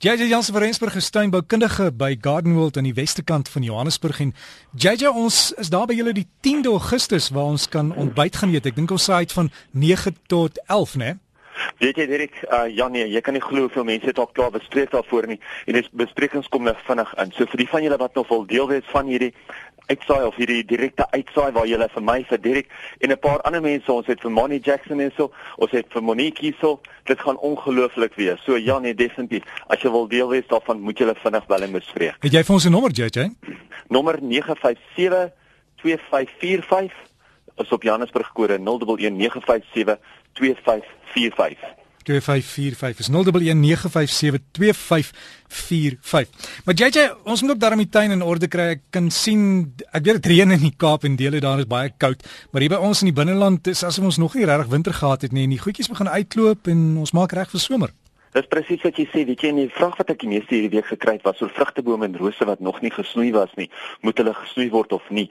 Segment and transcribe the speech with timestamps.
[0.00, 4.34] JJ Jansen van Rensburg gestuinboukundige by Garden World aan die weste kant van Johannesburg en
[4.70, 8.68] JJ ons is daar by julle die 10de Augustus waar ons kan ontbyt gaan eet.
[8.70, 11.10] Ek dink ons sê uit van 9 tot 11, né?
[11.82, 14.54] Weet jy Dirk, uh, ja nee, jy kan nie glo hoeveel mense het al klaar
[14.54, 17.34] bespreek daarvoor nie en dis besprekings kom nou vinnig in.
[17.34, 19.32] So vir die van julle wat nog wil deel wees van hierdie
[19.88, 22.66] uitsaai of hierdie direkte uitsaai waar jy vir my vir Dirk
[23.00, 26.02] en 'n paar ander mense ons het vir Money Jackson en so, ons het vir
[26.02, 26.80] Monique hierso.
[27.04, 28.40] Dit gaan ongelooflik wees.
[28.44, 29.42] So ja nee, definitief.
[29.68, 32.16] As jy wil deel wees daarvan, moet jy hulle vinnig bel en bespreek.
[32.20, 33.30] Het jy vir ons 'n nommer, JJ?
[33.88, 35.32] Nommer 957
[35.76, 36.92] 2545
[37.56, 39.98] is op Johannesburg kode 011 957
[42.08, 42.48] 2545.
[42.48, 43.12] 2545 is 0119572545.
[46.64, 48.68] Maar JJ, ons moet ook daarmee die tuin in orde kry.
[48.76, 51.92] Ek kan sien ek weet dit reën in die Kaap en dele daar is baie
[51.96, 54.94] koud, maar hier by ons in die binneland is asof ons nog nie regtig winter
[54.94, 57.90] gehad het nie en die goedjies begin uitloop en ons maak reg vir somer.
[58.36, 60.74] Dis presies wat jy sê, weet jy, en die vraag wat ek die meeste hierdie
[60.76, 63.70] week gekry het was oor vrugtebome en rose wat nog nie gesnoei was nie,
[64.04, 65.24] moet hulle gesnoei word of nie?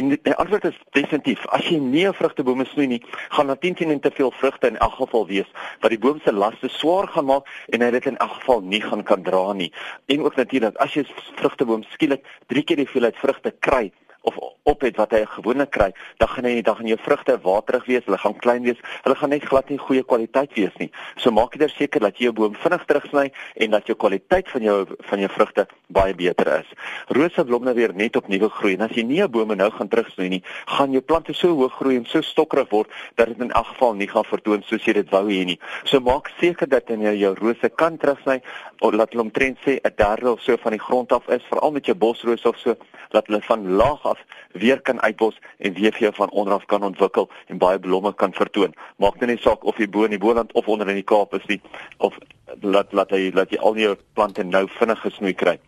[0.00, 3.02] En die, antwoord is definitief, as jy nie 'n vrugtebome snoei nie,
[3.36, 5.50] gaan daar teen teen te veel vrugte in elk geval wees
[5.82, 8.80] wat die boom se laste swaar gaan maak en hy dit in elk geval nie
[8.80, 9.72] gaan kan dra nie.
[10.06, 11.04] En ook natuurlik, as jy
[11.36, 13.92] vrugteboom skielik 3 keer die hoeveelheid vrugte kry,
[14.28, 15.88] of op het wat hy gewoonlik kry,
[16.20, 19.32] dan gaan hy dan gaan jou vrugte waterig wees, hulle gaan klein wees, hulle gaan
[19.32, 20.90] net glad nie goeie kwaliteit wees nie.
[21.16, 23.26] So maak jy seker dat jy jou boom vinnig terugsny
[23.64, 24.78] en dat jou kwaliteit van jou
[25.10, 25.66] van jou vrugte
[25.98, 26.72] baie beter is.
[27.16, 29.88] Rose blom nou weer net opnuwe groei en as jy nie 'n boom nou gaan
[29.88, 33.52] terugsny nie, gaan jou plante so hoog groei en so stokkerig word dat dit in
[33.52, 35.58] elk geval nie gaan vertoon soos jy dit wou hê nie.
[35.84, 38.42] So maak seker dat jy jou rose kan terugsny
[38.80, 41.72] of laat hulle omtrent sê 'n derde of so van die grond af is, veral
[41.72, 42.76] met jou bosrose of so,
[43.14, 44.18] dat hulle van laag af
[44.52, 48.14] weer kan uitbos en weer vir jou van onder af kan ontwikkel en baie blomme
[48.14, 48.74] kan vertoon.
[48.96, 51.34] Maak dit nie saak of jy bo in die Boland of onder in die Kaap
[51.34, 51.60] is nie
[51.98, 52.18] of
[52.60, 55.58] laat laat hy laat jy al jou plante nou vinnig gesnoei kry.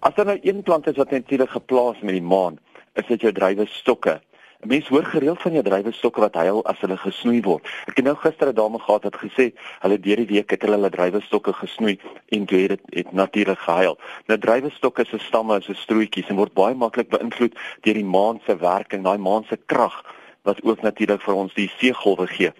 [0.00, 2.58] As daar nou een plant is wat natuurlik geplaas met die maan,
[2.94, 4.20] is dit jou drywe stokke.
[4.62, 7.64] 'n Mens hoor gereeld van jou drywestokke wat huil as hulle gesnoei word.
[7.88, 10.76] Ek het nou gister 'n dame gehad wat gesê hulle deur die week het hulle
[10.76, 11.98] hulle drywestokke gesnoei
[12.28, 13.98] en toe het dit natuurlik gehuil.
[14.26, 18.40] Nou drywestokke se stamme is so strootjies en word baie maklik beïnvloed deur die maan
[18.46, 20.04] se werking, daai maan se krag
[20.42, 22.52] wat ook natuurlik vir ons die seegolwe gee.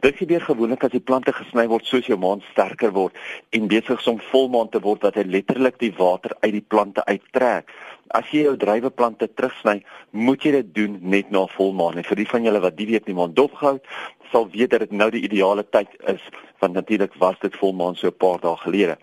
[0.00, 3.16] Dit gebeur gewoonlik as die plante gesny word soos jou maan sterker word
[3.50, 7.04] en besig is om volmaan te word dat hy letterlik die water uit die plante
[7.04, 7.70] uittrek.
[8.14, 9.80] As jy jou dryweplante terugsny,
[10.12, 11.96] moet jy dit doen net na volmaan.
[11.98, 13.78] En vir die van julle wat die weet nie maan dopgehou,
[14.30, 16.22] sal weet dat dit nou die ideale tyd is
[16.62, 18.96] want natuurlik was dit volmaan so 'n paar dae gelede.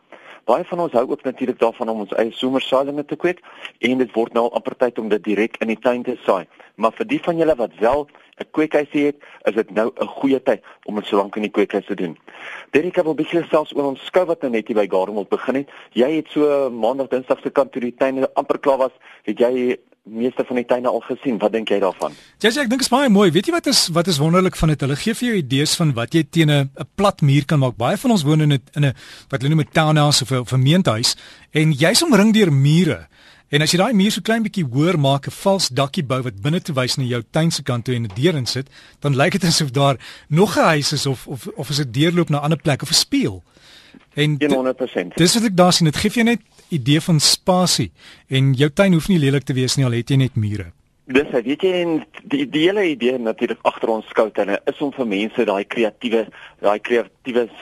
[0.50, 3.42] Baie van ons hou ook natuurlik daarvan om ons eie somersaailinge te kweek
[3.80, 6.48] en dit word nou amper tyd om dit direk in die tuin te saai.
[6.76, 8.08] Maar vir die van julle wat wel
[8.42, 11.86] 'n kweekhuisie het, is dit nou 'n goeie tyd om dit solank in die kweekhuis
[11.86, 12.18] te doen.
[12.72, 15.56] Derek het wel bietjie selfs oor ons skou wat nou net hier by Gardenwold begin
[15.56, 15.70] het.
[15.94, 19.78] Jy het so maandag dinsdag se kant toe die tuin amper klaar was, het jy
[20.04, 21.38] meeste van die tuine al gesien.
[21.38, 22.16] Wat dink jy daarvan?
[22.42, 23.30] Ja, ek dink dit is baie mooi.
[23.32, 24.82] Weet jy wat is wat is wonderlik van dit?
[24.82, 27.78] Hulle gee vir jou idees van wat jy teen 'n 'n plat muur kan maak.
[27.78, 28.94] Baie van ons woon in 'n in 'n
[29.30, 31.16] wat hulle noem 'n townhouse of 'n gemeentehuis
[31.52, 33.08] en jy's omring deur mure.
[33.52, 36.42] En as jy daai muur so klein bietjie hoër maak, 'n vals dakkie bou wat
[36.42, 38.68] binne toe wys na jou tuin se kant toe en 'n deur insit,
[39.02, 39.98] dan lyk dit asof daar
[40.30, 42.90] nog 'n huis is of of of is dit deurloop na 'n ander plek of
[42.90, 43.44] 'n spieël.
[44.14, 45.16] En 100%.
[45.16, 46.42] Dis wat ek daar sien, dit gee vir jou net
[46.72, 47.92] idee van spasie
[48.30, 50.72] en jou tuin hoef nie lelik te wees nie al het jy net mure.
[51.12, 51.94] Dis hy, weet jy en
[52.32, 56.28] die die hele idee natuurlik agter ons skoutuine is om vir mense daai kreatiewe
[56.62, 57.10] daai kreatiewe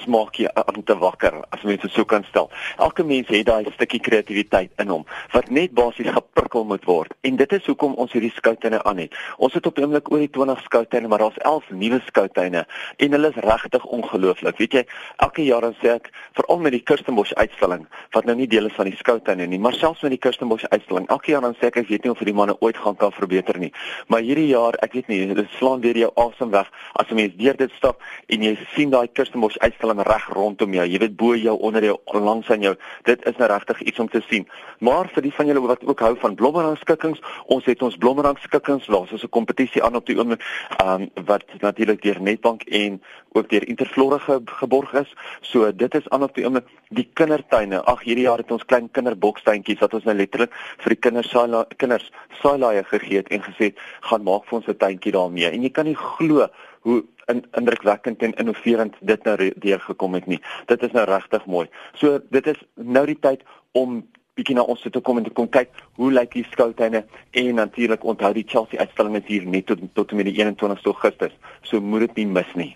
[0.04, 2.50] smaakie aan te wakker as mense so kan stel.
[2.78, 7.14] Elke mens het daai stukkie kreatiwiteit in hom wat net basies geprikkel moet word.
[7.22, 9.14] En dit is hoekom ons hierdie skoutuine aan het.
[9.38, 12.66] Ons het op oomblik oor die 20 skoutuine, maar daar's 11 nuwe skoutuine
[12.98, 14.58] en hulle is regtig ongelooflik.
[14.58, 14.86] Weet jy,
[15.18, 18.78] elke jaar dan sê ek veral met die Kirstenbosch uitstalling wat nou nie deel is
[18.78, 21.10] van die skoutuine nie, maar selfs met die Kirstenbosch uitstalling.
[21.10, 23.12] Elke jaar dan sê ek ek weet nie of vir die manne ooit gaan kan
[23.12, 23.72] verbeter beter nie.
[24.08, 27.34] Maar hierdie jaar, ek weet nie, dit slaan weer jou asem weg as 'n mens
[27.38, 30.86] deur dit stap en jy sien daai Kirstenbosch uitstalling reg rondom jou.
[30.86, 32.76] Jy weet bo jou, onder jou, langs aan jou.
[33.04, 34.48] Dit is nou regtig iets om te sien.
[34.80, 39.10] Maar vir die van julle wat ook hou van blommerangskikkings, ons het ons blommerangskikkings, daar's
[39.10, 40.42] so 'n kompetisie aan op die oomblik,
[40.78, 43.02] ehm um, wat natuurlik deur Netbank en
[43.32, 45.14] ook deur Interflora ge geborg is.
[45.42, 47.84] So dit is aan op die oomblik die kindertuine.
[47.84, 51.66] Ag hierdie jaar het ons klein kinderbokstuintjies wat ons nou letterlik vir die kinders saai
[51.78, 52.12] kinders
[52.42, 55.52] saai gegee het en gesê gaan maak vir ons 'n tuintjie daarmee.
[55.52, 56.48] En jy kan nie glo
[56.82, 60.40] hoe in, indrukwekkend en innoverend dit nou deurgekom het nie.
[60.66, 61.68] Dit is nou regtig mooi.
[62.02, 63.46] So dit is nou die tyd
[63.78, 64.02] om
[64.40, 67.04] bietjie na ons toe kom en te kom kyk hoe lyk die skoutuine
[67.42, 71.36] en natuurlik onthou die Chelsea uitstalling is hier net tot tot met die 21ste Augustus.
[71.68, 72.72] So moet dit nie mis nie.